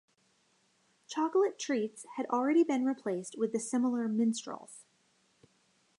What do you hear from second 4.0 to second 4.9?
Minstrels.